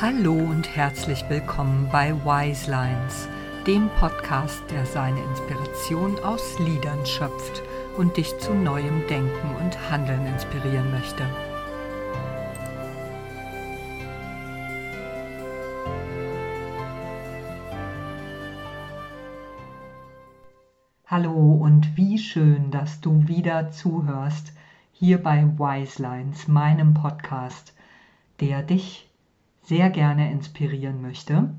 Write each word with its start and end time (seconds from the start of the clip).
Hallo 0.00 0.32
und 0.32 0.74
herzlich 0.74 1.22
willkommen 1.28 1.86
bei 1.92 2.14
Wise 2.24 2.70
Lines, 2.70 3.28
dem 3.66 3.90
Podcast, 3.98 4.62
der 4.70 4.86
seine 4.86 5.22
Inspiration 5.24 6.18
aus 6.20 6.58
Liedern 6.58 7.04
schöpft 7.04 7.62
und 7.98 8.16
dich 8.16 8.34
zu 8.38 8.54
neuem 8.54 9.06
Denken 9.08 9.54
und 9.56 9.90
Handeln 9.90 10.24
inspirieren 10.24 10.90
möchte. 10.90 11.26
Hallo 21.04 21.58
und 21.60 21.94
wie 21.98 22.16
schön, 22.16 22.70
dass 22.70 23.02
du 23.02 23.28
wieder 23.28 23.70
zuhörst 23.70 24.54
hier 24.92 25.22
bei 25.22 25.44
Wise 25.58 26.00
Lines, 26.00 26.48
meinem 26.48 26.94
Podcast, 26.94 27.74
der 28.40 28.62
dich 28.62 29.09
sehr 29.70 29.88
gerne 29.88 30.32
inspirieren 30.32 31.00
möchte. 31.00 31.54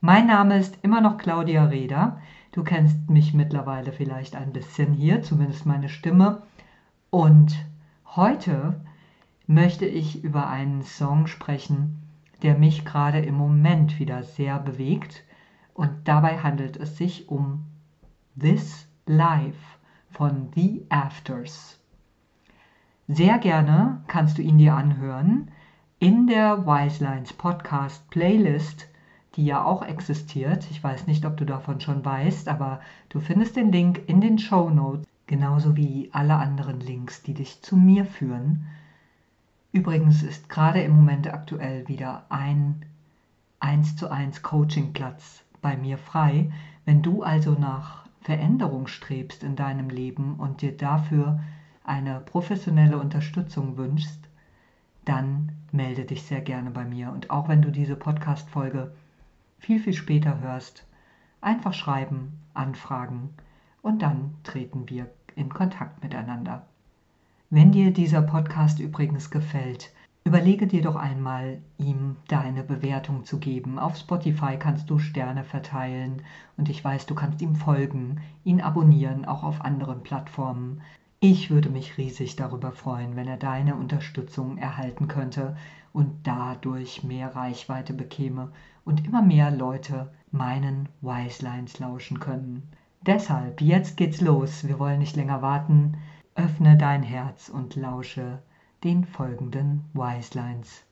Mein 0.00 0.26
Name 0.26 0.58
ist 0.58 0.78
immer 0.82 1.00
noch 1.00 1.16
Claudia 1.16 1.66
Reda. 1.66 2.20
Du 2.50 2.64
kennst 2.64 3.08
mich 3.08 3.34
mittlerweile 3.34 3.92
vielleicht 3.92 4.34
ein 4.34 4.52
bisschen 4.52 4.92
hier, 4.92 5.22
zumindest 5.22 5.64
meine 5.64 5.88
Stimme. 5.88 6.42
Und 7.10 7.54
heute 8.16 8.80
möchte 9.46 9.86
ich 9.86 10.24
über 10.24 10.48
einen 10.48 10.82
Song 10.82 11.28
sprechen, 11.28 12.02
der 12.42 12.58
mich 12.58 12.84
gerade 12.84 13.20
im 13.20 13.36
Moment 13.36 14.00
wieder 14.00 14.24
sehr 14.24 14.58
bewegt. 14.58 15.22
Und 15.72 15.92
dabei 16.02 16.38
handelt 16.38 16.76
es 16.76 16.96
sich 16.96 17.28
um 17.28 17.66
This 18.36 18.88
Life 19.06 19.78
von 20.10 20.48
The 20.56 20.84
Afters. 20.88 21.78
Sehr 23.06 23.38
gerne 23.38 24.02
kannst 24.08 24.38
du 24.38 24.42
ihn 24.42 24.58
dir 24.58 24.74
anhören 24.74 25.51
in 26.02 26.26
der 26.26 26.66
Wiselines 26.66 27.32
Podcast 27.32 28.10
Playlist, 28.10 28.88
die 29.36 29.44
ja 29.44 29.64
auch 29.64 29.86
existiert. 29.86 30.68
Ich 30.72 30.82
weiß 30.82 31.06
nicht, 31.06 31.24
ob 31.24 31.36
du 31.36 31.46
davon 31.46 31.80
schon 31.80 32.04
weißt, 32.04 32.48
aber 32.48 32.80
du 33.08 33.20
findest 33.20 33.54
den 33.54 33.70
Link 33.70 34.02
in 34.08 34.20
den 34.20 34.36
Show 34.40 34.68
Notes, 34.68 35.06
genauso 35.28 35.76
wie 35.76 36.10
alle 36.12 36.34
anderen 36.34 36.80
Links, 36.80 37.22
die 37.22 37.34
dich 37.34 37.62
zu 37.62 37.76
mir 37.76 38.04
führen. 38.04 38.66
Übrigens 39.70 40.24
ist 40.24 40.48
gerade 40.48 40.82
im 40.82 40.96
Moment 40.96 41.32
aktuell 41.32 41.86
wieder 41.86 42.26
ein 42.30 42.84
1 43.60 43.94
zu 43.94 44.10
1 44.10 44.42
Coachingplatz 44.42 45.44
bei 45.60 45.76
mir 45.76 45.98
frei. 45.98 46.50
Wenn 46.84 47.02
du 47.02 47.22
also 47.22 47.52
nach 47.52 48.06
Veränderung 48.22 48.88
strebst 48.88 49.44
in 49.44 49.54
deinem 49.54 49.88
Leben 49.88 50.34
und 50.34 50.62
dir 50.62 50.76
dafür 50.76 51.38
eine 51.84 52.18
professionelle 52.18 52.98
Unterstützung 52.98 53.76
wünschst, 53.76 54.28
dann 55.04 55.52
melde 55.72 56.04
dich 56.04 56.22
sehr 56.22 56.40
gerne 56.40 56.70
bei 56.70 56.84
mir. 56.84 57.10
Und 57.10 57.30
auch 57.30 57.48
wenn 57.48 57.62
du 57.62 57.70
diese 57.70 57.96
Podcast-Folge 57.96 58.92
viel, 59.58 59.80
viel 59.80 59.94
später 59.94 60.40
hörst, 60.40 60.86
einfach 61.40 61.72
schreiben, 61.72 62.38
anfragen 62.54 63.30
und 63.80 64.02
dann 64.02 64.34
treten 64.44 64.88
wir 64.88 65.10
in 65.34 65.48
Kontakt 65.48 66.02
miteinander. 66.02 66.66
Wenn 67.50 67.72
dir 67.72 67.92
dieser 67.92 68.22
Podcast 68.22 68.80
übrigens 68.80 69.30
gefällt, 69.30 69.92
überlege 70.24 70.66
dir 70.66 70.82
doch 70.82 70.96
einmal, 70.96 71.58
ihm 71.78 72.16
deine 72.28 72.62
Bewertung 72.62 73.24
zu 73.24 73.38
geben. 73.38 73.78
Auf 73.78 73.96
Spotify 73.96 74.56
kannst 74.58 74.88
du 74.88 74.98
Sterne 74.98 75.44
verteilen 75.44 76.22
und 76.56 76.68
ich 76.68 76.82
weiß, 76.82 77.06
du 77.06 77.14
kannst 77.14 77.42
ihm 77.42 77.56
folgen, 77.56 78.20
ihn 78.44 78.60
abonnieren, 78.60 79.24
auch 79.24 79.42
auf 79.42 79.60
anderen 79.62 80.02
Plattformen. 80.02 80.80
Ich 81.24 81.50
würde 81.50 81.68
mich 81.68 81.98
riesig 81.98 82.34
darüber 82.34 82.72
freuen, 82.72 83.14
wenn 83.14 83.28
er 83.28 83.36
deine 83.36 83.76
Unterstützung 83.76 84.58
erhalten 84.58 85.06
könnte 85.06 85.56
und 85.92 86.26
dadurch 86.26 87.04
mehr 87.04 87.36
Reichweite 87.36 87.94
bekäme 87.94 88.50
und 88.84 89.06
immer 89.06 89.22
mehr 89.22 89.52
Leute 89.52 90.12
meinen 90.32 90.88
Wiselines 91.00 91.78
lauschen 91.78 92.18
können. 92.18 92.68
Deshalb, 93.02 93.60
jetzt 93.60 93.96
geht's 93.96 94.20
los, 94.20 94.66
wir 94.66 94.80
wollen 94.80 94.98
nicht 94.98 95.14
länger 95.14 95.42
warten. 95.42 95.96
Öffne 96.34 96.76
dein 96.76 97.04
Herz 97.04 97.48
und 97.48 97.76
lausche 97.76 98.42
den 98.82 99.04
folgenden 99.04 99.84
Wiselines. 99.94 100.82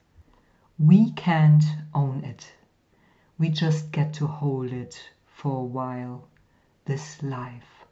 We 0.79 1.13
can't 1.17 1.65
own 1.93 2.23
it. 2.23 2.47
We 3.37 3.49
just 3.49 3.91
get 3.91 4.15
to 4.19 4.29
hold 4.29 4.71
it 4.71 4.97
for 5.27 5.57
a 5.57 5.75
while. 5.75 6.21
This 6.85 7.21
life. 7.21 7.85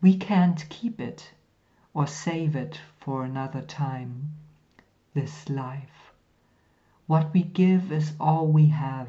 We 0.00 0.10
can't 0.10 0.68
keep 0.68 1.00
it. 1.00 1.34
Or 1.96 2.08
save 2.08 2.56
it 2.56 2.80
for 2.98 3.24
another 3.24 3.62
time, 3.62 4.34
this 5.14 5.48
life. 5.48 6.12
What 7.06 7.32
we 7.32 7.44
give 7.44 7.92
is 7.92 8.14
all 8.18 8.48
we 8.48 8.66
have, 8.66 9.08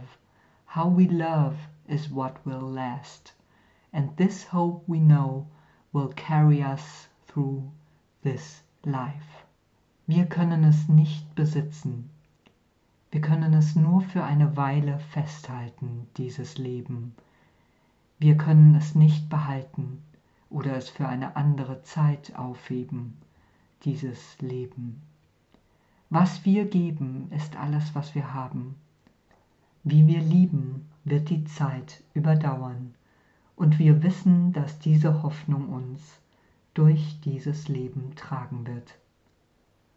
how 0.68 0.88
we 0.88 1.08
love 1.08 1.58
is 1.88 2.12
what 2.12 2.46
will 2.46 2.62
last, 2.62 3.34
and 3.92 4.16
this 4.18 4.44
hope 4.44 4.84
we 4.88 5.00
know 5.00 5.48
will 5.94 6.10
carry 6.10 6.62
us 6.62 7.08
through 7.26 7.72
this 8.22 8.62
life. 8.84 9.46
Wir 10.08 10.28
können 10.28 10.64
es 10.64 10.88
nicht 10.88 11.34
besitzen. 11.34 12.12
Wir 13.10 13.22
können 13.22 13.56
es 13.56 13.76
nur 13.76 14.02
für 14.02 14.24
eine 14.24 14.56
Weile 14.56 15.00
festhalten, 15.00 16.08
dieses 16.18 16.60
Leben. 16.60 17.16
Wir 18.20 18.38
können 18.38 18.76
es 18.76 18.94
nicht 18.94 19.28
behalten 19.28 20.04
oder 20.56 20.78
es 20.78 20.90
für 20.90 21.06
eine 21.06 21.36
andere 21.36 21.84
Zeit 21.84 22.34
aufheben, 22.38 23.18
dieses 23.84 24.40
Leben. 24.40 25.02
Was 26.10 26.46
wir 26.46 26.64
geben, 26.64 27.30
ist 27.36 27.58
alles, 27.58 27.94
was 27.94 28.16
wir 28.16 28.34
haben. 28.34 28.76
Wie 29.84 30.08
wir 30.08 30.22
lieben, 30.22 30.90
wird 31.04 31.30
die 31.30 31.44
Zeit 31.44 32.02
überdauern, 32.14 32.94
und 33.58 33.80
wir 33.80 34.02
wissen, 34.02 34.54
dass 34.54 34.80
diese 34.80 35.24
Hoffnung 35.24 35.68
uns 35.68 36.22
durch 36.74 37.20
dieses 37.20 37.68
Leben 37.68 38.16
tragen 38.16 38.66
wird. 38.66 38.98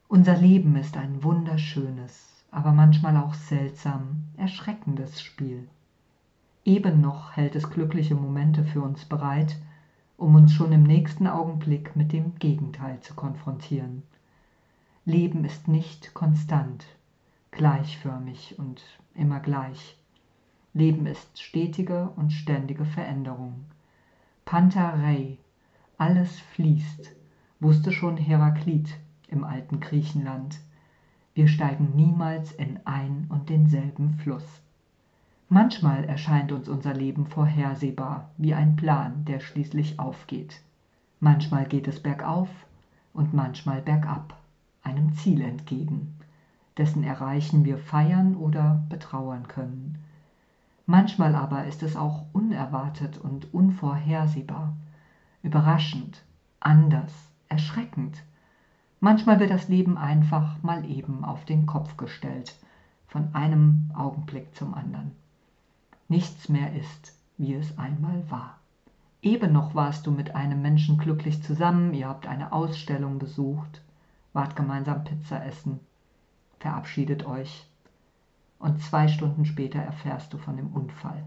Unser 0.09 0.37
Leben 0.37 0.75
ist 0.75 0.97
ein 0.97 1.23
wunderschönes, 1.23 2.45
aber 2.51 2.73
manchmal 2.73 3.17
auch 3.17 3.35
seltsam, 3.35 4.25
erschreckendes 4.37 5.23
Spiel. 5.23 5.69
Eben 6.65 7.01
noch 7.01 7.37
hält 7.37 7.55
es 7.55 7.71
glückliche 7.71 8.17
Momente 8.17 8.65
für 8.65 8.83
uns 8.83 9.05
bereit, 9.05 9.57
um 10.19 10.35
uns 10.35 10.53
schon 10.53 10.73
im 10.73 10.83
nächsten 10.83 11.29
Augenblick 11.29 11.95
mit 11.95 12.13
dem 12.13 12.35
Gegenteil 12.35 13.01
zu 13.01 13.15
konfrontieren. 13.15 14.03
Leben 15.05 15.45
ist 15.45 15.69
nicht 15.69 16.13
konstant, 16.13 16.85
gleichförmig 17.53 18.59
und 18.59 18.83
immer 19.15 19.39
gleich. 19.39 19.97
Leben 20.75 21.07
ist 21.07 21.41
stetige 21.41 22.11
und 22.17 22.33
ständige 22.33 22.85
Veränderung. 22.85 23.65
Panta 24.45 24.91
rei, 24.91 25.39
alles 25.99 26.41
fließt, 26.41 27.13
wusste 27.61 27.93
schon 27.93 28.17
Heraklit 28.17 28.99
im 29.29 29.45
alten 29.45 29.79
Griechenland. 29.79 30.59
Wir 31.33 31.47
steigen 31.47 31.95
niemals 31.95 32.51
in 32.51 32.81
ein 32.85 33.27
und 33.29 33.51
denselben 33.51 34.15
Fluss. 34.15 34.63
Manchmal 35.51 36.05
erscheint 36.05 36.53
uns 36.53 36.69
unser 36.69 36.93
Leben 36.93 37.25
vorhersehbar 37.25 38.29
wie 38.37 38.53
ein 38.53 38.77
Plan, 38.77 39.25
der 39.25 39.41
schließlich 39.41 39.99
aufgeht. 39.99 40.61
Manchmal 41.21 41.65
geht 41.65 41.89
es 41.89 42.03
bergauf 42.03 42.51
und 43.15 43.33
manchmal 43.33 43.81
bergab, 43.81 44.37
einem 44.83 45.15
Ziel 45.15 45.41
entgegen, 45.41 46.15
dessen 46.77 47.03
Erreichen 47.03 47.65
wir 47.65 47.79
feiern 47.79 48.37
oder 48.37 48.83
betrauern 48.91 49.49
können. 49.49 49.97
Manchmal 50.85 51.35
aber 51.35 51.65
ist 51.65 51.83
es 51.83 51.97
auch 51.97 52.27
unerwartet 52.35 53.17
und 53.17 53.55
unvorhersehbar, 53.55 54.77
überraschend, 55.43 56.25
anders, 56.61 57.13
erschreckend. 57.49 58.23
Manchmal 59.01 59.41
wird 59.41 59.51
das 59.51 59.69
Leben 59.69 59.97
einfach 59.97 60.63
mal 60.63 60.85
eben 60.85 61.25
auf 61.25 61.47
den 61.47 61.65
Kopf 61.65 61.97
gestellt, 61.97 62.55
von 63.07 63.35
einem 63.35 63.91
Augenblick 63.95 64.55
zum 64.55 64.75
anderen 64.75 65.13
nichts 66.09 66.49
mehr 66.49 66.75
ist, 66.75 67.15
wie 67.37 67.55
es 67.55 67.79
einmal 67.79 68.29
war. 68.31 68.59
Eben 69.23 69.53
noch 69.53 69.75
warst 69.75 70.07
du 70.07 70.11
mit 70.11 70.35
einem 70.35 70.63
Menschen 70.63 70.99
glücklich 70.99 71.43
zusammen, 71.43 71.93
ihr 71.95 72.09
habt 72.09 72.27
eine 72.27 72.53
Ausstellung 72.53 73.19
besucht, 73.19 73.83
wart 74.33 74.57
gemeinsam 74.57 75.05
Pizza 75.05 75.45
essen, 75.45 75.81
verabschiedet 76.61 77.27
euch 77.27 77.67
und 78.59 78.83
zwei 78.83 79.09
Stunden 79.09 79.45
später 79.45 79.79
erfährst 79.79 80.33
du 80.33 80.39
von 80.39 80.57
dem 80.57 80.69
Unfall. 80.69 81.25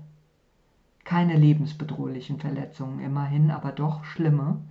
Keine 1.04 1.36
lebensbedrohlichen 1.36 2.39
Verletzungen 2.39 3.00
immerhin, 3.00 3.51
aber 3.51 3.72
doch 3.72 4.04
schlimme, 4.04 4.62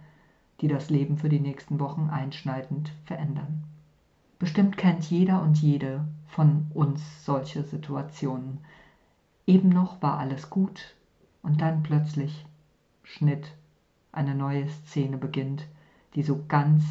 die 0.60 0.68
das 0.68 0.90
Leben 0.90 1.16
für 1.18 1.28
die 1.28 1.40
nächsten 1.40 1.80
Wochen 1.80 2.10
einschneidend 2.10 2.92
verändern. 3.04 3.64
Bestimmt 4.38 4.76
kennt 4.76 5.04
jeder 5.10 5.42
und 5.42 5.58
jede 5.58 6.06
von 6.28 6.66
uns 6.72 7.24
solche 7.24 7.62
Situationen, 7.62 8.58
Eben 9.50 9.70
noch 9.70 10.00
war 10.00 10.18
alles 10.18 10.48
gut 10.48 10.94
und 11.42 11.60
dann 11.60 11.82
plötzlich 11.82 12.46
Schnitt, 13.02 13.56
eine 14.12 14.36
neue 14.36 14.68
Szene 14.68 15.16
beginnt, 15.16 15.66
die 16.14 16.22
so 16.22 16.44
ganz, 16.46 16.84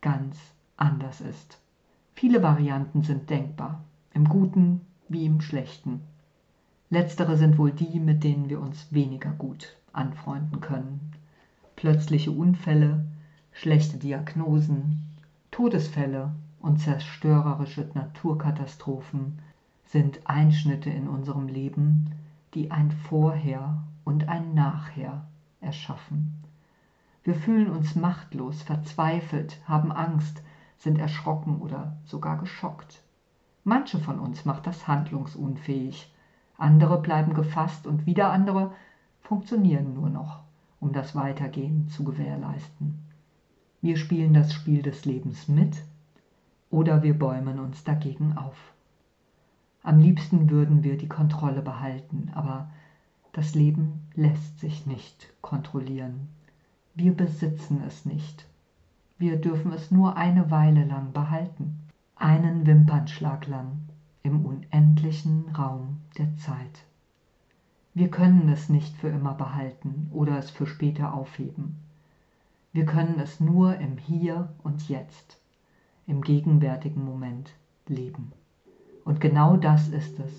ganz 0.00 0.36
anders 0.76 1.20
ist. 1.20 1.60
Viele 2.16 2.42
Varianten 2.42 3.04
sind 3.04 3.30
denkbar, 3.30 3.84
im 4.12 4.24
Guten 4.24 4.80
wie 5.08 5.24
im 5.24 5.40
Schlechten. 5.40 6.00
Letztere 6.88 7.36
sind 7.36 7.58
wohl 7.58 7.70
die, 7.70 8.00
mit 8.00 8.24
denen 8.24 8.48
wir 8.48 8.60
uns 8.60 8.92
weniger 8.92 9.30
gut 9.30 9.76
anfreunden 9.92 10.60
können. 10.60 11.12
Plötzliche 11.76 12.32
Unfälle, 12.32 13.04
schlechte 13.52 13.98
Diagnosen, 13.98 15.00
Todesfälle 15.52 16.34
und 16.58 16.80
zerstörerische 16.80 17.88
Naturkatastrophen 17.94 19.38
sind 19.90 20.20
Einschnitte 20.24 20.88
in 20.88 21.08
unserem 21.08 21.48
Leben, 21.48 22.12
die 22.54 22.70
ein 22.70 22.92
Vorher 22.92 23.82
und 24.04 24.28
ein 24.28 24.54
Nachher 24.54 25.26
erschaffen. 25.60 26.44
Wir 27.24 27.34
fühlen 27.34 27.68
uns 27.70 27.96
machtlos, 27.96 28.62
verzweifelt, 28.62 29.60
haben 29.66 29.90
Angst, 29.90 30.44
sind 30.78 31.00
erschrocken 31.00 31.60
oder 31.60 31.96
sogar 32.04 32.38
geschockt. 32.38 33.02
Manche 33.64 33.98
von 33.98 34.20
uns 34.20 34.44
macht 34.44 34.68
das 34.68 34.86
handlungsunfähig, 34.86 36.14
andere 36.56 37.02
bleiben 37.02 37.34
gefasst 37.34 37.88
und 37.88 38.06
wieder 38.06 38.30
andere 38.30 38.72
funktionieren 39.22 39.92
nur 39.94 40.08
noch, 40.08 40.38
um 40.78 40.92
das 40.92 41.16
Weitergehen 41.16 41.88
zu 41.88 42.04
gewährleisten. 42.04 43.00
Wir 43.82 43.96
spielen 43.96 44.34
das 44.34 44.52
Spiel 44.54 44.82
des 44.82 45.04
Lebens 45.04 45.48
mit 45.48 45.82
oder 46.70 47.02
wir 47.02 47.18
bäumen 47.18 47.58
uns 47.58 47.82
dagegen 47.82 48.38
auf. 48.38 48.56
Am 49.82 49.98
liebsten 49.98 50.50
würden 50.50 50.82
wir 50.84 50.98
die 50.98 51.08
Kontrolle 51.08 51.62
behalten, 51.62 52.30
aber 52.34 52.70
das 53.32 53.54
Leben 53.54 54.08
lässt 54.14 54.60
sich 54.60 54.86
nicht 54.86 55.32
kontrollieren. 55.40 56.28
Wir 56.94 57.14
besitzen 57.14 57.82
es 57.86 58.04
nicht. 58.04 58.46
Wir 59.18 59.36
dürfen 59.40 59.72
es 59.72 59.90
nur 59.90 60.16
eine 60.16 60.50
Weile 60.50 60.84
lang 60.84 61.12
behalten, 61.12 61.78
einen 62.16 62.66
Wimpernschlag 62.66 63.46
lang 63.46 63.80
im 64.22 64.44
unendlichen 64.44 65.48
Raum 65.56 65.98
der 66.18 66.36
Zeit. 66.36 66.84
Wir 67.94 68.10
können 68.10 68.48
es 68.50 68.68
nicht 68.68 68.94
für 68.96 69.08
immer 69.08 69.34
behalten 69.34 70.08
oder 70.12 70.38
es 70.38 70.50
für 70.50 70.66
später 70.66 71.14
aufheben. 71.14 71.76
Wir 72.72 72.84
können 72.84 73.18
es 73.18 73.40
nur 73.40 73.76
im 73.76 73.96
Hier 73.96 74.52
und 74.62 74.88
Jetzt, 74.88 75.40
im 76.06 76.20
gegenwärtigen 76.20 77.04
Moment 77.04 77.52
leben. 77.86 78.32
Und 79.04 79.20
genau 79.20 79.56
das 79.56 79.88
ist 79.88 80.18
es, 80.18 80.32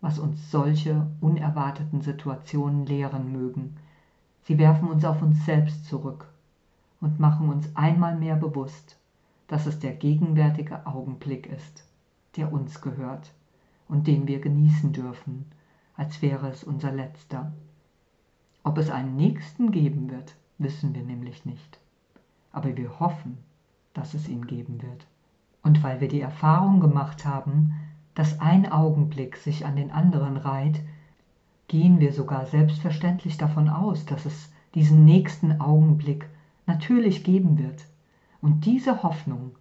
was 0.00 0.18
uns 0.18 0.50
solche 0.50 1.06
unerwarteten 1.20 2.00
Situationen 2.00 2.86
lehren 2.86 3.32
mögen. 3.32 3.76
Sie 4.42 4.58
werfen 4.58 4.88
uns 4.88 5.04
auf 5.04 5.22
uns 5.22 5.44
selbst 5.44 5.84
zurück 5.86 6.28
und 7.00 7.20
machen 7.20 7.48
uns 7.48 7.74
einmal 7.76 8.16
mehr 8.16 8.36
bewusst, 8.36 8.98
dass 9.46 9.66
es 9.66 9.78
der 9.78 9.92
gegenwärtige 9.92 10.86
Augenblick 10.86 11.46
ist, 11.46 11.84
der 12.36 12.52
uns 12.52 12.80
gehört 12.80 13.32
und 13.88 14.06
den 14.06 14.26
wir 14.26 14.40
genießen 14.40 14.92
dürfen, 14.92 15.46
als 15.96 16.22
wäre 16.22 16.48
es 16.48 16.64
unser 16.64 16.92
letzter. 16.92 17.52
Ob 18.62 18.78
es 18.78 18.90
einen 18.90 19.16
nächsten 19.16 19.70
geben 19.70 20.10
wird, 20.10 20.36
wissen 20.58 20.94
wir 20.94 21.02
nämlich 21.02 21.44
nicht. 21.44 21.80
Aber 22.52 22.76
wir 22.76 23.00
hoffen, 23.00 23.38
dass 23.94 24.14
es 24.14 24.28
ihn 24.28 24.46
geben 24.46 24.80
wird. 24.82 25.06
Und 25.62 25.82
weil 25.82 26.00
wir 26.00 26.08
die 26.08 26.20
Erfahrung 26.20 26.80
gemacht 26.80 27.24
haben, 27.24 27.74
dass 28.20 28.38
ein 28.38 28.70
Augenblick 28.70 29.38
sich 29.38 29.64
an 29.64 29.76
den 29.76 29.90
anderen 29.90 30.36
reiht, 30.36 30.82
gehen 31.68 32.00
wir 32.00 32.12
sogar 32.12 32.44
selbstverständlich 32.44 33.38
davon 33.38 33.70
aus, 33.70 34.04
dass 34.04 34.26
es 34.26 34.52
diesen 34.74 35.06
nächsten 35.06 35.58
Augenblick 35.58 36.28
natürlich 36.66 37.24
geben 37.24 37.56
wird. 37.56 37.86
Und 38.42 38.66
diese 38.66 39.02
Hoffnung 39.02 39.52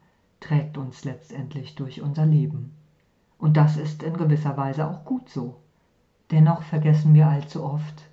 trägt 0.41 0.77
uns 0.77 1.05
letztendlich 1.05 1.75
durch 1.75 2.01
unser 2.01 2.25
Leben. 2.25 2.73
Und 3.37 3.55
das 3.55 3.77
ist 3.77 4.03
in 4.03 4.17
gewisser 4.17 4.57
Weise 4.57 4.89
auch 4.89 5.05
gut 5.05 5.29
so. 5.29 5.61
Dennoch 6.29 6.63
vergessen 6.63 7.13
wir 7.13 7.29
allzu 7.29 7.63
oft, 7.63 8.09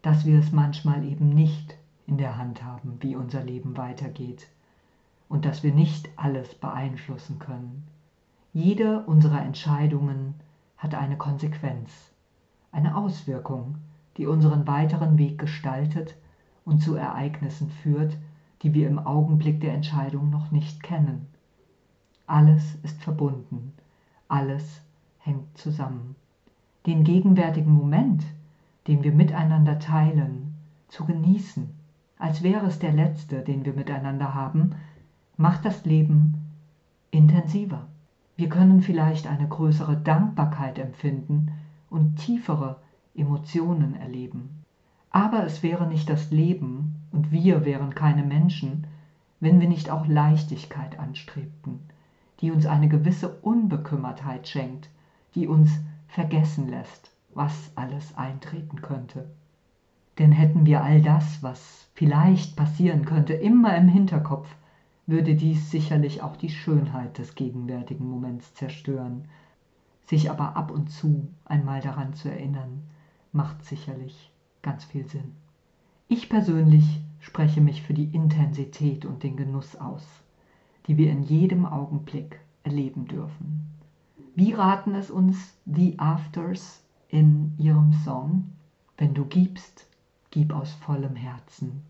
dass 0.00 0.24
wir 0.24 0.38
es 0.38 0.52
manchmal 0.52 1.04
eben 1.04 1.28
nicht 1.28 1.76
in 2.06 2.16
der 2.16 2.38
Hand 2.38 2.64
haben, 2.64 2.96
wie 3.00 3.14
unser 3.14 3.44
Leben 3.44 3.76
weitergeht 3.76 4.48
und 5.28 5.44
dass 5.44 5.62
wir 5.62 5.74
nicht 5.74 6.08
alles 6.16 6.54
beeinflussen 6.54 7.38
können. 7.38 7.86
Jede 8.54 9.00
unserer 9.06 9.42
Entscheidungen 9.42 10.34
hat 10.76 10.94
eine 10.94 11.16
Konsequenz, 11.16 12.12
eine 12.70 12.96
Auswirkung, 12.96 13.78
die 14.18 14.26
unseren 14.26 14.66
weiteren 14.66 15.16
Weg 15.16 15.38
gestaltet 15.38 16.16
und 16.66 16.82
zu 16.82 16.94
Ereignissen 16.94 17.70
führt, 17.70 18.18
die 18.62 18.74
wir 18.74 18.88
im 18.88 18.98
Augenblick 18.98 19.62
der 19.62 19.72
Entscheidung 19.72 20.28
noch 20.28 20.50
nicht 20.50 20.82
kennen. 20.82 21.28
Alles 22.26 22.74
ist 22.82 23.02
verbunden, 23.02 23.72
alles 24.28 24.82
hängt 25.20 25.56
zusammen. 25.56 26.14
Den 26.84 27.04
gegenwärtigen 27.04 27.72
Moment, 27.72 28.22
den 28.86 29.02
wir 29.02 29.12
miteinander 29.12 29.78
teilen, 29.78 30.54
zu 30.88 31.06
genießen, 31.06 31.70
als 32.18 32.42
wäre 32.42 32.66
es 32.66 32.78
der 32.78 32.92
letzte, 32.92 33.40
den 33.40 33.64
wir 33.64 33.72
miteinander 33.72 34.34
haben, 34.34 34.74
macht 35.38 35.64
das 35.64 35.86
Leben 35.86 36.34
intensiver. 37.10 37.86
Wir 38.42 38.48
können 38.48 38.82
vielleicht 38.82 39.28
eine 39.28 39.46
größere 39.46 39.96
Dankbarkeit 39.96 40.76
empfinden 40.76 41.52
und 41.88 42.16
tiefere 42.16 42.80
Emotionen 43.14 43.94
erleben. 43.94 44.64
Aber 45.10 45.46
es 45.46 45.62
wäre 45.62 45.86
nicht 45.86 46.10
das 46.10 46.32
Leben 46.32 46.96
und 47.12 47.30
wir 47.30 47.64
wären 47.64 47.94
keine 47.94 48.24
Menschen, 48.24 48.88
wenn 49.38 49.60
wir 49.60 49.68
nicht 49.68 49.90
auch 49.90 50.08
Leichtigkeit 50.08 50.98
anstrebten, 50.98 51.78
die 52.40 52.50
uns 52.50 52.66
eine 52.66 52.88
gewisse 52.88 53.28
Unbekümmertheit 53.28 54.48
schenkt, 54.48 54.90
die 55.36 55.46
uns 55.46 55.70
vergessen 56.08 56.68
lässt, 56.68 57.12
was 57.34 57.70
alles 57.76 58.18
eintreten 58.18 58.82
könnte. 58.82 59.30
Denn 60.18 60.32
hätten 60.32 60.66
wir 60.66 60.82
all 60.82 61.00
das, 61.00 61.44
was 61.44 61.86
vielleicht 61.94 62.56
passieren 62.56 63.04
könnte, 63.04 63.34
immer 63.34 63.76
im 63.76 63.86
Hinterkopf, 63.86 64.52
würde 65.06 65.34
dies 65.34 65.70
sicherlich 65.70 66.22
auch 66.22 66.36
die 66.36 66.50
Schönheit 66.50 67.18
des 67.18 67.34
gegenwärtigen 67.34 68.08
Moments 68.08 68.54
zerstören. 68.54 69.24
Sich 70.06 70.30
aber 70.30 70.56
ab 70.56 70.70
und 70.70 70.90
zu 70.90 71.28
einmal 71.44 71.80
daran 71.80 72.14
zu 72.14 72.30
erinnern, 72.30 72.82
macht 73.32 73.64
sicherlich 73.64 74.30
ganz 74.62 74.84
viel 74.84 75.06
Sinn. 75.06 75.34
Ich 76.08 76.28
persönlich 76.28 77.00
spreche 77.20 77.60
mich 77.60 77.82
für 77.82 77.94
die 77.94 78.14
Intensität 78.14 79.04
und 79.04 79.22
den 79.22 79.36
Genuss 79.36 79.76
aus, 79.76 80.04
die 80.86 80.96
wir 80.96 81.10
in 81.10 81.22
jedem 81.22 81.64
Augenblick 81.64 82.40
erleben 82.64 83.06
dürfen. 83.06 83.66
Wie 84.34 84.52
raten 84.52 84.94
es 84.94 85.10
uns 85.10 85.54
The 85.66 85.98
Afters 85.98 86.82
in 87.08 87.52
ihrem 87.58 87.92
Song? 87.92 88.52
Wenn 88.98 89.14
du 89.14 89.24
gibst, 89.24 89.86
gib 90.30 90.52
aus 90.52 90.72
vollem 90.72 91.16
Herzen. 91.16 91.82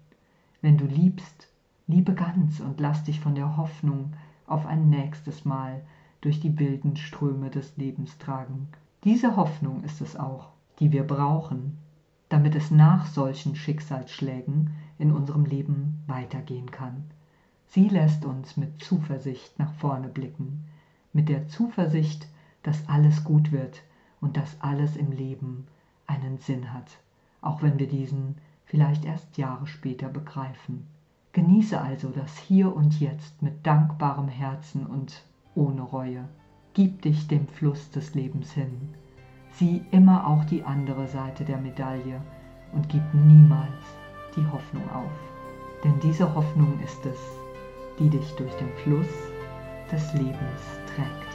Wenn 0.60 0.76
du 0.76 0.84
liebst, 0.84 1.48
Liebe 1.86 2.14
ganz 2.14 2.60
und 2.60 2.80
lass 2.80 3.04
dich 3.04 3.20
von 3.20 3.34
der 3.34 3.56
Hoffnung 3.56 4.12
auf 4.46 4.66
ein 4.66 4.88
nächstes 4.88 5.44
Mal 5.44 5.82
durch 6.20 6.40
die 6.40 6.58
wilden 6.58 6.96
Ströme 6.96 7.50
des 7.50 7.76
Lebens 7.76 8.18
tragen. 8.18 8.68
Diese 9.04 9.34
Hoffnung 9.36 9.82
ist 9.82 10.00
es 10.00 10.16
auch, 10.16 10.50
die 10.78 10.92
wir 10.92 11.04
brauchen, 11.04 11.78
damit 12.28 12.54
es 12.54 12.70
nach 12.70 13.06
solchen 13.06 13.56
Schicksalsschlägen 13.56 14.70
in 14.98 15.10
unserem 15.12 15.44
Leben 15.44 16.02
weitergehen 16.06 16.70
kann. 16.70 17.04
Sie 17.66 17.88
lässt 17.88 18.24
uns 18.24 18.56
mit 18.56 18.82
Zuversicht 18.82 19.58
nach 19.58 19.72
vorne 19.74 20.08
blicken, 20.08 20.64
mit 21.12 21.28
der 21.28 21.48
Zuversicht, 21.48 22.28
dass 22.62 22.88
alles 22.88 23.24
gut 23.24 23.50
wird 23.50 23.82
und 24.20 24.36
dass 24.36 24.60
alles 24.60 24.96
im 24.96 25.10
Leben 25.10 25.66
einen 26.06 26.38
Sinn 26.38 26.72
hat, 26.72 26.98
auch 27.40 27.62
wenn 27.62 27.78
wir 27.78 27.88
diesen 27.88 28.36
vielleicht 28.66 29.04
erst 29.04 29.36
Jahre 29.36 29.66
später 29.66 30.08
begreifen. 30.08 30.86
Genieße 31.32 31.80
also 31.80 32.10
das 32.10 32.36
Hier 32.36 32.74
und 32.76 33.00
Jetzt 33.00 33.40
mit 33.40 33.66
dankbarem 33.66 34.28
Herzen 34.28 34.86
und 34.86 35.24
ohne 35.54 35.80
Reue. 35.80 36.28
Gib 36.74 37.00
dich 37.02 37.26
dem 37.26 37.48
Fluss 37.48 37.90
des 37.90 38.14
Lebens 38.14 38.52
hin. 38.52 38.94
Sieh 39.52 39.82
immer 39.92 40.26
auch 40.26 40.44
die 40.44 40.62
andere 40.62 41.06
Seite 41.08 41.44
der 41.44 41.58
Medaille 41.58 42.20
und 42.72 42.88
gib 42.90 43.02
niemals 43.14 43.96
die 44.36 44.46
Hoffnung 44.46 44.88
auf. 44.90 45.10
Denn 45.84 45.98
diese 46.00 46.34
Hoffnung 46.34 46.78
ist 46.80 47.04
es, 47.06 47.18
die 47.98 48.10
dich 48.10 48.30
durch 48.36 48.54
den 48.56 48.72
Fluss 48.84 49.08
des 49.90 50.12
Lebens 50.14 50.62
trägt. 50.94 51.31